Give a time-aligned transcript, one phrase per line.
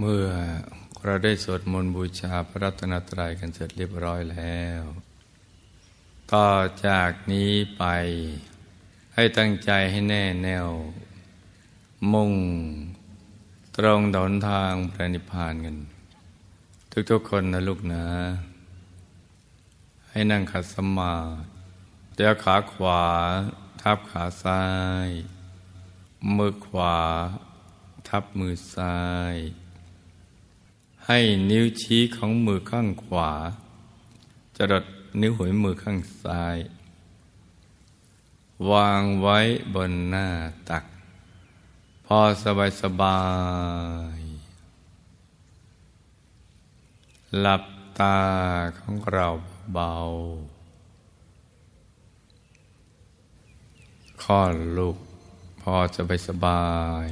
[0.00, 0.26] เมื่อ
[1.04, 4.82] เราได้สวดมนต์บูชาพระรัตนตรัยกันเสร็จเรียบร้อยแล้ว
[6.32, 6.50] ต่อ
[6.86, 7.84] จากนี้ไป
[9.14, 10.68] ให้ตั้งใจให้แน่แน่ว
[12.12, 12.32] มุ่ง
[13.76, 15.76] ตรงดนทางพระนิพพานกัน
[17.10, 18.06] ทุกๆคนนะลูกนะ
[20.10, 21.46] ให้นั่งขัดสมาธิ
[22.14, 23.02] เดี๋ยวขาขวา
[23.82, 24.64] ทับขาซ้า
[25.06, 25.08] ย
[26.36, 26.96] มือขวา
[28.08, 28.98] ทับมือซ้า
[29.34, 29.36] ย
[31.08, 31.18] ให้
[31.50, 33.30] นิ้วชี้ของมือข้างขวา
[34.56, 34.84] จรด
[35.20, 36.58] นิ้วหัวมือข้างซ้าย
[38.70, 39.38] วางไว้
[39.74, 40.28] บนหน้า
[40.68, 40.84] ตัก
[42.06, 43.20] พอสบายสบา
[44.18, 44.20] ย
[47.40, 47.64] หลับ
[47.98, 48.18] ตา
[48.78, 49.28] ของเรา
[49.72, 49.94] เบา
[54.22, 54.96] คลอดลูก
[55.62, 56.64] พอจะไปสบา
[57.06, 57.08] ย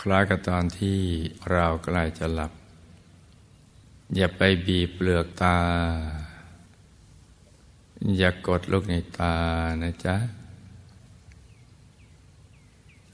[0.00, 1.00] คล้ายกับตอนที่
[1.52, 2.52] เราใกล้จะหลับ
[4.16, 5.58] อย่าไปบีบเปลือกตา
[8.18, 9.36] อย่ากกดลูกในตา
[9.82, 10.16] นะจ๊ะ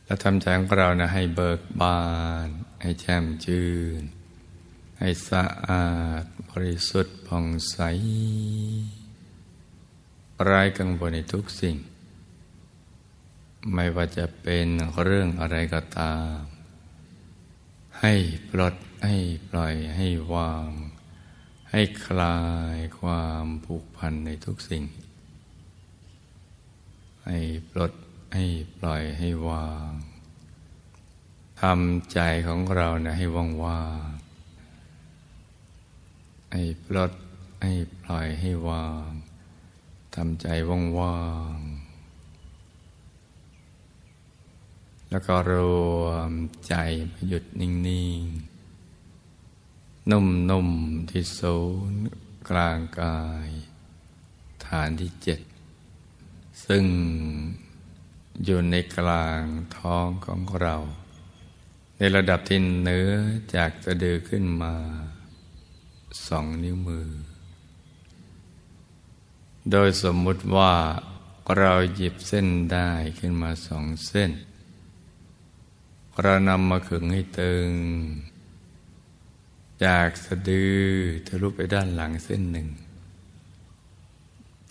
[0.05, 2.01] แล้วทำใจของเรานะให้เบิกบา
[2.47, 2.49] น
[2.83, 3.69] ให้แช่มชื่
[4.01, 4.03] น
[4.99, 5.89] ให้สะอา
[6.23, 7.77] ดบริสุทธิ์ผ่องใส
[10.45, 11.77] ไร้กังวลในทุกสิ่ง
[13.75, 14.67] ไม่ว่าจะเป็น
[15.03, 16.56] เรื่องอะไรก็ตาม
[18.03, 18.15] ให้
[18.51, 19.17] ปลดให้
[19.51, 20.71] ปล่อยให้วาง
[21.71, 22.39] ให้คลา
[22.77, 24.85] ยความผูกพันในทุกสิ่ง
[27.27, 27.39] ให้
[27.71, 27.93] ปลด
[28.35, 28.45] ให้
[28.79, 29.91] ปล่อยให้วาง
[31.63, 34.11] ทำใจของเราเนะให้ว่างว่าง
[36.53, 37.13] ให้ปลด
[37.63, 39.11] ให้ปล่อยให้วาง
[40.15, 41.21] ทำใจว่างว่า
[41.57, 41.59] ง
[45.17, 45.55] แล้วก็ร
[46.03, 46.33] วม
[46.69, 46.75] ใจ
[47.29, 47.71] หยุดนิ่
[48.21, 48.23] ง
[49.17, 51.59] ๆ นุ่ม ๆ ที่ศู
[51.91, 52.03] นย์
[52.49, 53.49] กลางกาย
[54.67, 55.41] ฐานที่เจ็ด
[56.65, 56.85] ซึ่ง
[58.45, 59.43] อยู่ในกลาง
[59.77, 60.77] ท้องของเรา
[61.97, 63.11] ในระดับที่เนื้อ
[63.55, 64.75] จากสะดือขึ้นมา
[66.27, 67.09] สองนิ้วมือ
[69.71, 70.75] โดยสมมุติว่า
[71.59, 74.33] เราหยิบเส้นได้ขึ้นมาสองเส้น
[76.23, 77.71] เรานำมาขึงให้ตึง
[79.85, 80.77] จากสะดือ
[81.27, 82.69] ทะลุไปด้านหลังเส้นหนึ่ง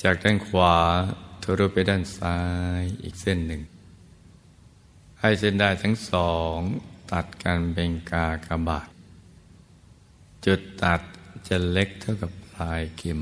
[0.03, 0.75] จากด้านขวา
[1.44, 2.38] ทะลุไปด้านซ้า
[2.79, 3.61] ยอีกเส้นหนึ่ง
[5.19, 6.57] ให้เส้นได้ทั้งสอง
[7.11, 8.89] ตัดกันเป็นกากบาท
[10.45, 11.01] จุดตัด
[11.47, 13.22] จะเล็กเท่ากับปลายเข็ม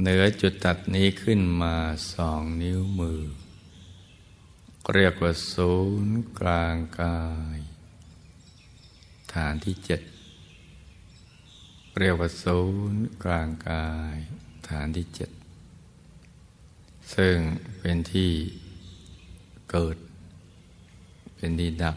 [0.00, 1.74] เหนือจุดตัดนี้ขึ้นมา
[2.12, 3.22] สองนิ้วมือ
[4.94, 5.72] เรียกว่าศู
[6.06, 7.20] นย์กลางกา
[7.56, 7.58] ย
[9.34, 10.00] ฐานที่เจ็ด
[11.98, 12.60] เรียกว่าศู
[12.92, 14.16] นย์กลางกาย
[14.68, 15.30] ฐานที่เจ็ด
[17.14, 17.36] ซึ่ง
[17.80, 18.30] เป็นที่
[19.70, 19.96] เกิด
[21.36, 21.96] เป็นที่ดับ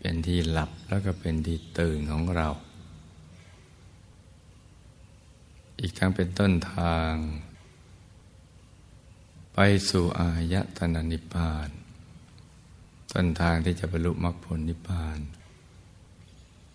[0.00, 2.48] เป็นที่หลับแล้วก็เป็นที่ตื่นของเรา
[5.80, 7.12] อีกทั้งเป็นต้นทาง
[9.54, 9.58] ไป
[9.88, 11.70] สู่อายตนะนิพพาน
[13.12, 15.18] ต้นทางที่จะบรรลุมรรคผลนิพพาน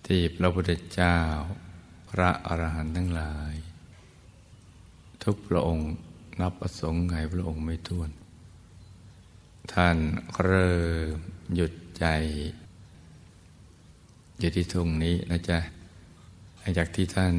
[0.05, 1.17] ที่พระพุทธเจ้า
[2.09, 3.53] พระอรหันต์ทั้งหลาย
[5.23, 5.89] ทุกพระองค์
[6.39, 8.09] นับประสงค์ไงพระองค์ไม่ท้วน
[9.73, 9.97] ท่าน
[10.43, 10.79] เริ่
[11.13, 11.15] ม
[11.55, 12.05] หยุดใจ
[14.39, 15.59] อยู่ที่ทุ่งนี้นะจ๊ะ
[16.77, 17.35] จากที่ท่าน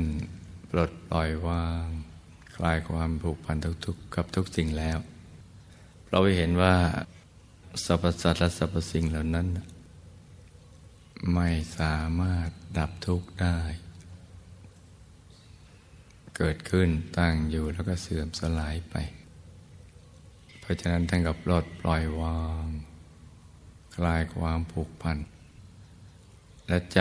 [0.70, 1.84] ปลดปล่อยวาง
[2.56, 4.98] คลายความผูกพันทุกๆกับทุกสิ่งแล้ว
[6.08, 6.74] เราไปเห็นว่า
[7.84, 9.46] สรรพสัตว์และสรรพสิ่งเหล่านั้น
[11.34, 11.48] ไม่
[11.78, 12.48] สามารถ
[12.78, 13.58] ดับทุกข์ได้
[16.36, 16.88] เกิดขึ้น
[17.18, 18.96] ตั้งอยู่แล้วก็เสื่อมสลายไป
[20.60, 22.66] เพราะฉะนั้นท่านกับปลดปล่อยวาง
[23.96, 25.18] คลายความผูกพัน
[26.68, 27.00] และใจ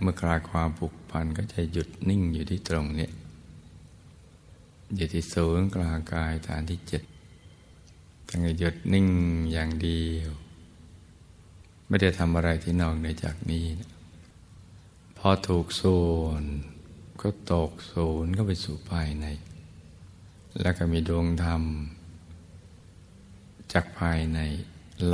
[0.00, 3.08] เมื่อคลายความผูกพันก็จะหยุดนิ่งอยู่ที่ตรงนี้
[4.96, 7.02] อยู่ที่ศูนย์กลางกายฐานที่เจ็ด
[8.28, 9.08] ตั้งหยุดนิ่ง
[9.52, 10.30] อย่างเดียว
[11.88, 13.92] ไม่ได้ทำอะไรที่นอกเหนือจากนี้นะ
[15.18, 16.42] พอถูกส่วน
[17.20, 19.26] ก็ตกศูนย์ก็ไปสู่ภายใน
[20.60, 21.62] แล้วก็มีดวงธรรม
[23.72, 24.38] จากภายใน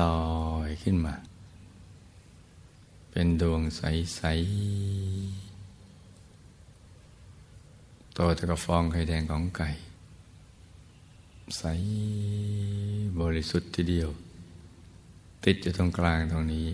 [0.00, 0.20] ลอ
[0.66, 1.14] ยขึ้นมา
[3.10, 4.32] เป็นดวงใสๆ
[8.14, 9.68] โตเท่ากับฟองไข่แดงของไก่
[11.58, 11.64] ใส
[13.20, 14.10] บริสุทธิ์ทีเดียว
[15.44, 16.68] ติดอยู่ตรงกลางตรงนี้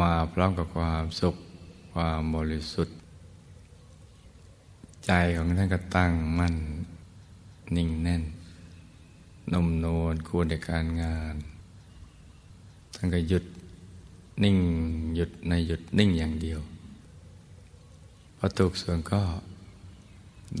[0.00, 1.34] มาพร้อมกับความสุข
[1.92, 2.96] ความบริสุทธิ์
[5.06, 6.56] ใจของท่านก็ตั้งมั่น
[7.76, 8.22] นิ่งแน่น
[9.52, 9.86] นุ่มน
[10.28, 11.34] ควรในการงาน
[12.96, 13.44] ท่านก็หยุด
[14.44, 14.58] นิ่ง
[15.16, 16.60] หยุดในหยุดนิ่งอย่างเดียว
[18.36, 19.22] พอถูกส่วนก็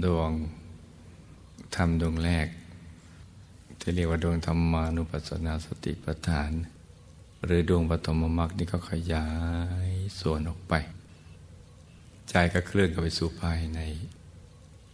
[0.04, 0.30] ดวง
[1.76, 2.48] ทำดวงแรก
[3.80, 6.52] ที่เรียกว่าดวงธรรมานุปัสสนาสติปัฏฐาน
[7.44, 9.28] หรือดวงปฐมมรรคนี่ก็ขยา
[9.88, 9.90] ย
[10.20, 10.74] ส่วนออกไป
[12.28, 13.80] ใจก็เคลื่อนเข้าไปสู่ภายใน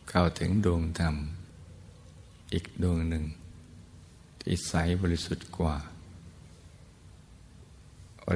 [0.08, 1.16] เข้าถึงดวงธรรม
[2.52, 3.24] อีกดวงหนึ่ง
[4.40, 5.76] ที่ใสบริสุทธิ์กว่า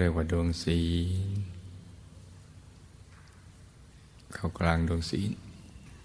[0.01, 0.81] เรียกว่าดวงศี
[1.37, 1.39] ล
[4.35, 5.31] เข้ากลางดวงศีล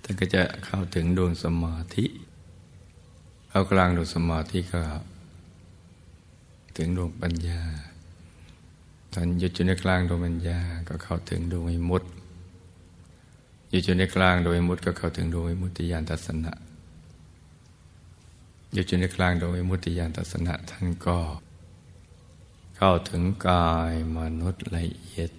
[0.04, 2.06] ท่านก็จะเข้าถึงดวงสมาธิ
[3.50, 4.82] เข้ากลางดวงสมาธิก็
[6.78, 7.62] ถึงดวงปัญญา
[9.14, 12.08] ท่านหยุดอยู่ในกลางดวงปัญญา ก็เข้าถึงดวงวิมุตติ
[13.70, 16.54] หยุดอยู่ในกลางดวงวิมุตติก็เข้าถึงดวงวิมุตติญาณทัศนะ
[18.74, 21.18] หยุดอยู่ในกลางดวงวิมุตติญาณทัศนะท่านก็
[22.78, 25.32] เข้าถึงกายมนุษย์ละเอียด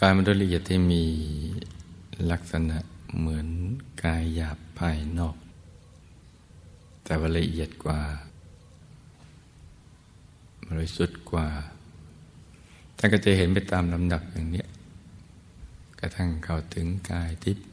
[0.00, 1.04] กายมนุษย์ละเอียดที่มี
[2.30, 2.78] ลักษณะ
[3.18, 3.48] เหมือน
[4.02, 5.36] กายหยาบภายนอก
[7.04, 8.00] แต่ว่าละเอียดกว่า
[10.68, 11.48] บริสุทธิ์กว่า
[12.98, 14.64] ท่านก็จะเห็นไปตามลำดับอย่างนี้
[15.98, 17.64] กระทั่งเข้าถึงกายทิพย์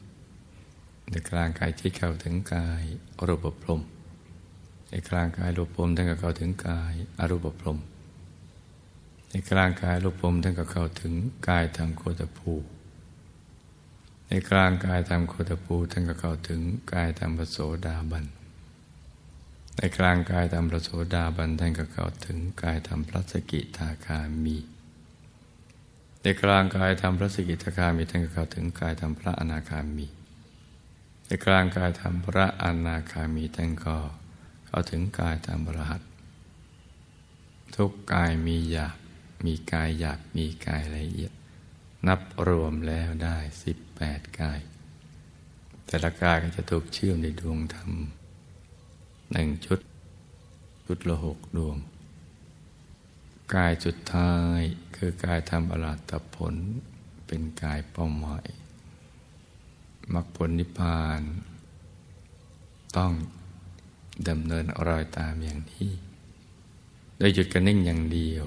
[1.10, 2.82] ในกลางกายที่เข้าถึงกาย
[3.16, 3.80] อรูปพรม
[4.90, 7.78] ในกลางกายรูปพรมท่านก็เข้าถึงกายอรูปพรม
[9.30, 11.12] ในกลางกายรูปพรมท่านก็เข้าถึง
[11.48, 12.52] กายธรรมโคตภู
[14.28, 16.60] ในกลางกายธรรมโคตภูท่านก็เข้าถึง
[16.92, 18.24] กายธรรมปโสดาบัน
[19.76, 24.56] ในกลางกายธรรมปโสดาบันท่านก็เข้าถึงกายธรรมพระสกิทาคามี
[26.22, 30.06] ในกลางกายธรรมพระสกิทาคามีท่านก็เข้าถึงกายธรรมพระอนาคามี
[31.26, 33.96] ในกลางกายธรรมพระอนาคามีท่านก็
[34.66, 36.02] เข้าถึงกายตามบรหัส
[37.76, 38.96] ทุกกายมีหยาบ
[39.44, 41.32] มีกายหยาบมีกายละเอียด
[42.06, 44.60] นับรวมแล้วได้สิบแปดกาย
[45.86, 47.92] แต่ละกายก็จะถูกเชื่อมในดวงธรรม
[49.32, 49.80] หนึ่งชุด
[50.86, 51.76] ชุดละหกดวง
[53.54, 54.60] กายจุดท้าย
[54.96, 56.54] คือกายทำอรหัตผล
[57.26, 58.46] เป็นกายเป้าหมาย
[60.12, 61.22] มรรคผลนิพพาน
[62.96, 63.12] ต้อง
[64.28, 65.90] ดำเนินรอยตามอย่างนี้
[67.18, 68.44] โดยหยุดกันนิ่งอย่างเดียว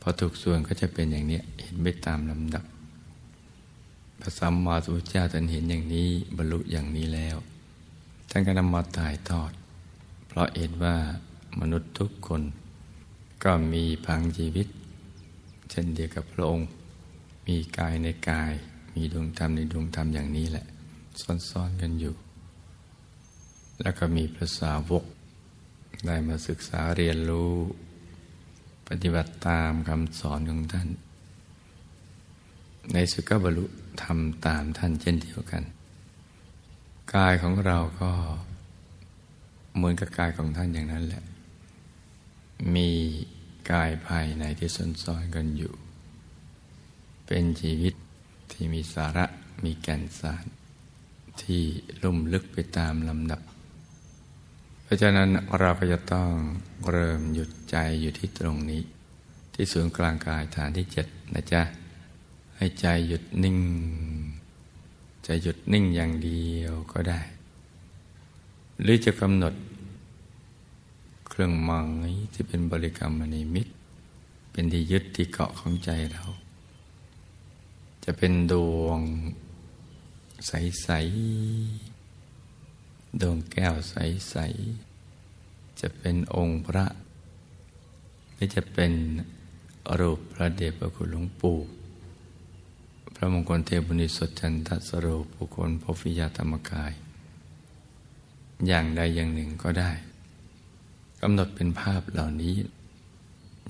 [0.00, 2.64] พอถูกส่วนก็จะเป็นอย่างนี้เห็นไม่ตามลำดับ
[4.20, 7.38] พระสัมมาสัมพุทธเจ้าท่านเห็นอย่างนี้บรรลุอย่างนี้แล้ว
[8.30, 9.52] ท่านก็นำมาถ่ายทอด
[10.26, 10.96] เพราะเห็นว่า
[11.60, 12.42] มนุษย์ทุกคน
[13.44, 14.66] ก็มีพังชีวิต
[15.70, 16.68] เช่นเดียวกับพระองค์
[17.46, 18.52] มีกายในกาย
[18.94, 20.66] มีดวงธรรมในดวงธรรมอย่างนี้แหละ
[21.50, 22.14] ซ้อนๆกันอยู่
[23.82, 25.04] แล้วก็มีภาษาวก
[26.06, 27.52] ได้มาศึกษาเรียนรู้
[28.88, 30.88] ปฏิบัติตามคำสอนของท่าน
[32.92, 33.64] ในสุกบรรลุ
[34.02, 35.62] ทำตามท่านเช่นเดียวกัน
[37.14, 38.12] กายของเราก็
[39.74, 41.22] เหมือนกับกายของท่านอย่างนั้นแหละ
[42.74, 42.90] มี
[43.70, 45.74] กายภายในที่ซ่อนๆกันอยู่
[47.26, 47.94] เป็นชีวิต
[48.52, 49.24] ที่มีสาระ
[49.64, 50.44] มีแก่นสาร
[51.42, 51.62] ที่
[52.02, 53.40] ลุ่มลึกไปตามลำดับ
[54.82, 56.30] เพราะฉะนั้นเราก็จะต้อง
[56.90, 58.82] เริ่มหยุดใจอยู่ที่ตรงนี้
[59.54, 61.62] ที่ศูนย์กลางกายฐานที่เจ็ดนะจ๊ะ
[62.56, 63.58] ให้ใจหยุดนิ่ง
[65.28, 67.20] ใจหยุดนิ่งอย่างเดียวก็ได้
[68.80, 69.54] หรือจะกำหนด
[71.28, 73.66] เครื่องหมายที่เป็นบริกรรมนิมิต
[74.50, 76.24] เป็นที่ยึดที่เกาะของใจเรา
[78.04, 79.00] จะเป็นดวง
[80.46, 80.88] ใส
[81.86, 84.36] ๆ ดวงแก้วใส
[85.06, 86.86] ๆ จะเป็นองค์พระ
[88.32, 88.92] หรือจะเป็น
[89.98, 91.58] รูปพระเดชพระคุณหลวงปู่
[93.18, 96.92] พระมงคลเทพุนิสดจันทสโรปุคคลพฟิยาธรรมกาย
[98.66, 99.90] อย่างใดอย่างหนึ่งก็ได้
[101.20, 102.56] กำหนดเป็นภาพเหล่านี้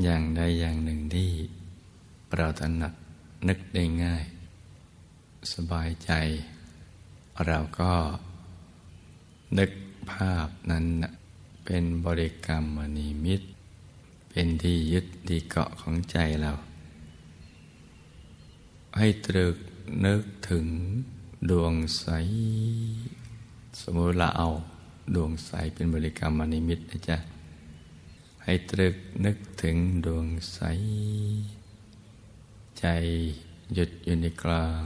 [0.03, 1.31] อย่างใดอย่างหนึ่งที่
[2.37, 2.93] เราถนัด
[3.49, 4.25] นึกได้ง่าย
[5.53, 6.11] สบายใจ
[7.47, 7.93] เราก็
[9.59, 9.71] นึก
[10.13, 10.85] ภาพนั้น
[11.65, 13.47] เป็นบริกรรมมณีมิตร
[14.31, 16.53] เป็นที่ยึดที่เกาะของใจเรา
[18.99, 19.57] ให้ตรึก
[20.05, 20.67] นึกถึง
[21.51, 22.07] ดวงใส
[23.81, 24.49] สมมติเราเอา
[25.15, 27.19] ดวงใสเป็นบริกรรมมณีมิตนะจ๊ะ
[28.43, 29.77] ให้ตรึกนึกถึง
[30.07, 30.61] ดวงใส
[32.79, 32.87] ใจ
[33.75, 34.83] หยุดอยู่ในกลาง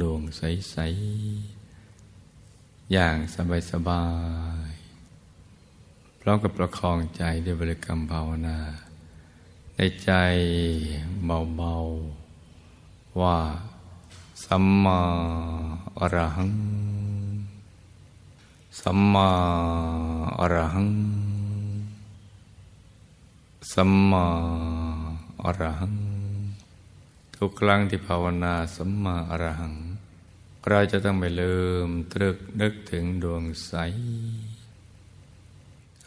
[0.00, 4.06] ดวงใสๆอย่างสบายสบา
[4.70, 4.72] ย
[6.20, 8.58] พร้อมกับประคองใจด้วยบริกรรมภาวนา
[9.76, 10.10] ในใจ
[11.26, 12.13] เบาๆ
[13.20, 13.36] ว่า
[14.44, 15.00] สัมมา
[15.98, 16.50] อรหัง
[18.80, 19.28] สัมมา
[20.38, 20.88] อรหัง
[23.72, 24.26] สัมมา
[25.44, 25.94] อรหัง
[27.36, 29.74] ทุกครั้งที่ภาวนาสัมมาอรหัง
[30.68, 31.56] เราจะต้องไม่ลื
[31.86, 33.72] มตรึกนึกถึงดวงใส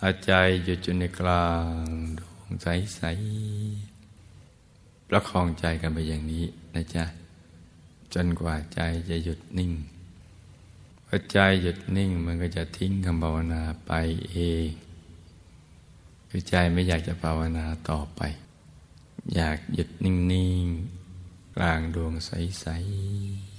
[0.01, 0.31] อาใจ
[0.63, 1.83] หยุดอยู่ในกลาง
[2.19, 3.96] ดวงใสๆ
[5.09, 6.45] ประคองใจกันไปอย่างนี้
[6.75, 7.05] นะจ๊ะ
[8.13, 9.71] จนกว่าใจจะหยุดนิ่ง
[11.07, 13.91] พอใจหยุดนิ่งมันก็จะทิ้งคำภาวนาไป
[14.31, 14.67] เอง
[16.29, 18.21] คือใจไม่อยากจะภาวนาต่อไป
[19.35, 20.15] อยากหยุดนิ่
[20.63, 22.65] งๆกลางดวงใส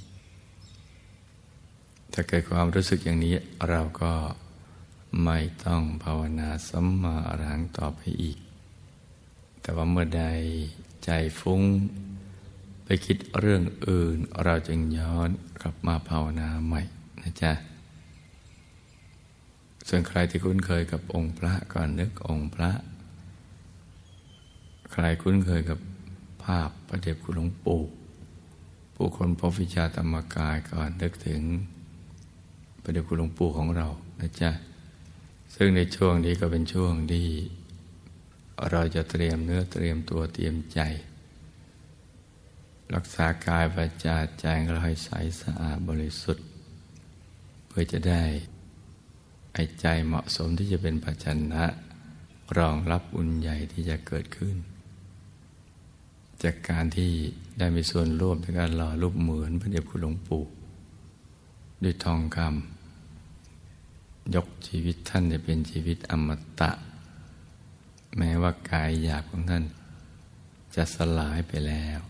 [0.05, 3.35] ๆถ้าเกิดความรู้สึกอย่างนี้
[3.69, 4.12] เราก็
[5.25, 8.38] ไม่ต้องภาวนาสัมมาอรหังต่อไปอีก
[9.61, 10.25] แต่ว่าเมื่อใด
[11.05, 11.62] ใจฟุ้ง
[12.85, 15.31] ไปคิดเรื่องอื่น เราจึงย้อน
[15.62, 16.83] กลับมาภาวนาใหม่
[17.23, 17.52] นะจ๊ะ
[19.88, 22.71] ส่วนใครที่คุ้นเคยกับองค์พระก่อนนึกองค์พระ
[24.93, 25.78] ใครคุ้นเคยกับ
[26.45, 27.83] ภาพประเด็บคุณหลวงปู่
[28.95, 31.43] ผู้คนพบวิชาธรรมกายก่อนนึกถึง
[32.83, 33.87] ประเด็บคุณหลวงปู่ของเรา
[34.21, 34.50] นะจ๊ะ
[35.55, 37.26] ซึ่งในช่วงนี้ก็เป็นช่วงที่
[38.71, 40.81] เราจะเตรียมเนื้อเตรียมตัวเตรียมใจ
[42.95, 45.11] รักษากายวาจาใจเราให้ใส
[45.41, 46.47] สะอาดบริสุทธิ์
[47.67, 48.23] เพื่อจะได้
[49.55, 51.65] ไอ้ใจเหมาะสมที่จะเป็นปัจจันะ
[52.59, 54.57] รองรับอุ่นใหญ่ที่จะเกิดขึ้น
[56.43, 57.11] จากการที่
[57.59, 60.45] ได้มีส่วนร่วมในการหล่อรูปเหมือนพระเดชคุณหลวงปู่
[61.83, 66.29] ด้วยทองคำยกชีวิตท่านจะเป็นชีวิตอม
[66.61, 66.71] ตะ
[68.17, 69.65] แม้ว่ากายหยาบของท่าน
[70.77, 72.00] จะสลายไปแล้ว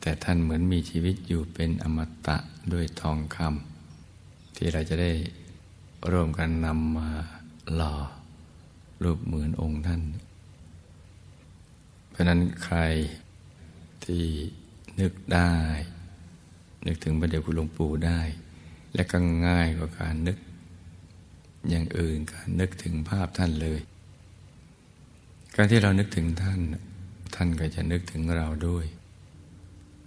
[0.00, 2.36] แต่ท่านเหมือนมีชีวิตอยู่เป็นอมตะ
[2.72, 5.12] ด้วยทองคำที่เราจะได้
[6.10, 7.10] ร่วมกันนำมา
[7.74, 7.94] หล่อ
[9.02, 10.02] รูปเหมือนองค์ท่าน
[12.10, 12.78] เพราะนั้นใคร
[14.04, 14.24] ที่
[15.00, 15.54] นึกได้
[16.86, 18.20] นึกถึงพระเดชคุณหลวงปู่ได้
[18.94, 20.38] และก็ง่ายกว่าการนึก
[21.68, 23.80] อย่างอื่นการนึกถึงภาพท่านเลย
[25.56, 26.60] การที่เรานึกถึงท่าน
[27.34, 28.86] ท่านก็จะนึกถึงเราด้วย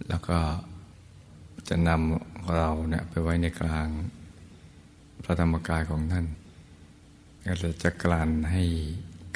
[0.08, 0.38] แล้วก็
[1.68, 3.88] จะนำเราเนี่ยไปไว้ในกลาง
[5.24, 6.26] พระธรรมกายของท่าน
[7.44, 8.62] ก็จะกลั่นให้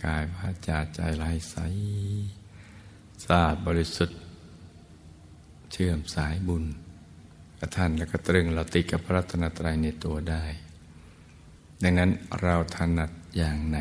[0.05, 1.57] กายวาจาใจลายใส
[3.25, 4.19] สะอาดบริสุทธิ์
[5.73, 6.64] เชื่อมสายบุญ
[7.59, 10.45] กับท่านแล้วก็ตรึงเราติดกับพระรัตนตรัยในตัวได้
[11.83, 12.11] ดังนั้น
[12.43, 13.79] เราถนัดอย่างไหน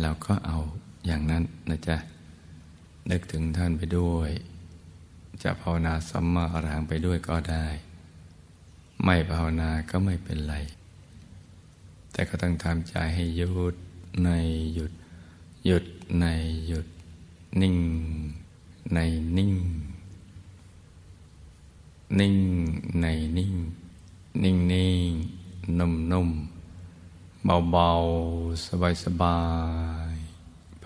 [0.00, 0.58] เราก็เอา
[1.06, 1.96] อย่างนั้นนะจ๊ะ
[3.10, 4.30] นึกถึงท่านไปด้วย
[5.42, 7.66] จะภาวนาสัมมาอรหังไปด้วยก็ได้
[9.04, 10.54] ไม่ภาวนาก็ไม่เป็นไร
[12.12, 13.74] แต่ก็ต้องทำใจให้หยุด
[14.24, 14.28] ใน
[14.74, 14.92] หยุด
[15.66, 15.84] หยุด
[16.20, 16.26] ใน
[16.68, 16.86] หยุด
[17.60, 17.76] นิ่ง
[18.94, 18.98] ใน
[19.36, 19.52] นิ่ง
[22.18, 22.36] นิ่ง
[23.00, 23.54] ในนิ่ง
[24.42, 25.12] นิ่งนิ่ง
[25.78, 26.28] นุ่มนุ่ม
[27.70, 28.64] เบาๆ
[29.04, 29.38] สบา
[29.98, 29.99] ยๆ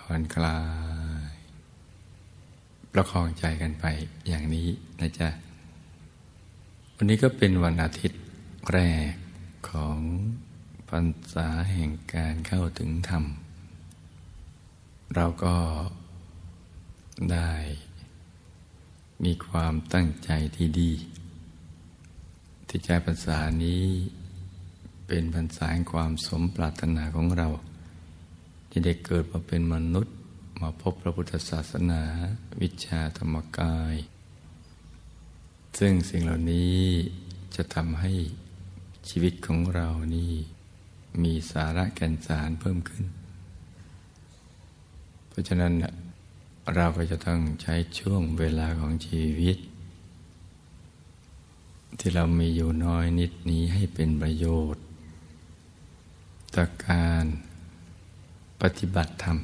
[0.06, 0.58] ผ่อนคลา
[1.30, 1.32] ย
[2.92, 3.84] ประคองใจกันไป
[4.28, 4.68] อย่างนี้
[5.00, 5.28] นะจ๊ะ
[6.96, 8.20] วันนี้ก็เป็นวันอาทิตย์
[8.72, 8.78] แร
[9.10, 9.12] ก
[9.70, 9.98] ของ
[10.88, 13.24] พรรษาแห่งการเข้าถึงธรรม
[15.14, 15.56] เราก็
[17.32, 17.52] ได้
[19.24, 20.92] มีความตั้งใจที่ดี
[22.68, 23.84] ที่ใจพรรษานี้
[25.06, 27.48] เป็นพรรษาแห่งความสมปรารถนาของเรา
[28.76, 30.14] ที่ได้เกิดมาเป็นมนุษย์
[30.60, 32.02] มาพบพระพุทธศาสนา
[32.60, 33.94] วิชาธรรมกาย
[35.78, 36.78] ซึ่งสิ่งเหล่านี้
[37.56, 38.12] จะทำให้
[39.08, 40.32] ชีวิตของเรานี่
[41.22, 43.04] มีสาระแก่นสารเพิ่มขึ้น
[45.28, 45.72] เพราะฉะนั้น
[46.74, 49.56] เราก็จะต้องใช้ช่วงเวลาของชีวิต
[51.98, 54.84] ที่เรามีอยู่น้อยนิดนี้ให้เป็นประโยชน์
[56.54, 57.26] ต่อการ
[58.64, 59.38] ปฏิบัติธรรม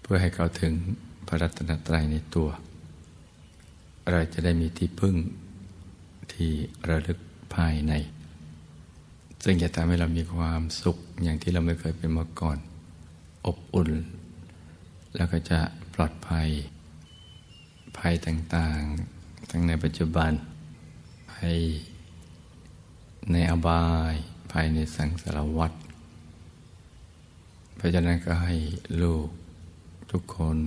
[0.00, 0.72] เพื่อให้เขาถึง
[1.26, 2.48] พระรัตนตรัยในตัว
[4.10, 5.16] เราจะได้มีที่พึ่ง
[6.32, 6.50] ที่
[6.88, 7.18] ระลึก
[7.54, 7.92] ภายใน
[9.44, 12.58] ซึ่งจะทำให้เรามีความสุขอย่างที่เราไม่เคยเป็นมาก่อน
[13.46, 13.90] อบอุ่น
[15.16, 15.58] แล้วก็จะ
[15.94, 16.48] ปลอดภัย
[17.98, 20.30] ภัยต่างๆ ทั้งในปัจจุบัน
[21.32, 21.56] ภัย
[23.32, 24.14] ในอบาย
[24.52, 25.72] ภัยในสังสารวัฏ
[27.82, 28.54] ราะฉะนั้นก็ให้
[29.02, 29.28] ลูก
[30.10, 30.58] ทุกคน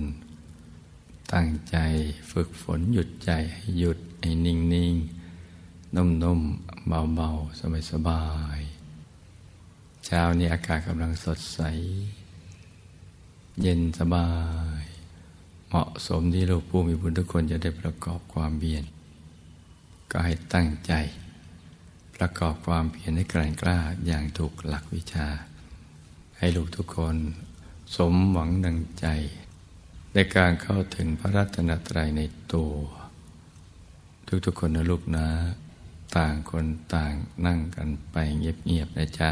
[1.32, 1.76] ตั้งใจ
[2.30, 4.94] ฝึกฝนหยุดใจให้หยุดให้นิ่งนิ่ง
[5.96, 8.24] นุ่มๆเบาๆสบา
[8.58, 11.60] ยๆเช้านี้อากาศกำลังสดใส
[13.60, 14.30] เย็นสบา
[14.82, 14.84] ย
[15.68, 18.84] เหมาะสมที่ลูกผู้มีบุญทุกคนจะได้ประกอบความเบียน
[20.10, 20.92] ก็ให้ตั้งใจ
[22.16, 25.28] ประกอบความเพียรให้แกร่งกล้าอย่างถูกหลักวิชา
[26.38, 27.16] ให้ลูกทุกคน
[27.96, 29.06] สมหวังดังใจ
[30.14, 32.22] ในการเข้าถึงพระรัตนตรัยใน
[32.54, 32.74] ตัว
[34.44, 35.26] ทุกๆคนนะลูกนะ
[36.16, 37.12] ต่างคนต่าง
[37.46, 39.30] นั่งกันไปเงียบๆนะจ๊ะ